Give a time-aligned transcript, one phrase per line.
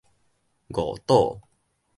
[0.69, 1.41] 五堵